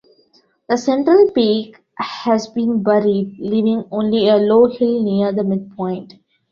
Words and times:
The 0.67 0.77
central 0.79 1.29
peak 1.29 1.77
has 1.95 2.47
been 2.47 2.81
buried, 2.81 3.37
leaving 3.37 3.83
only 3.91 4.29
a 4.29 4.37
low 4.37 4.65
hill 4.65 5.03
near 5.03 5.31
the 5.31 5.43
midpoint. 5.43 6.15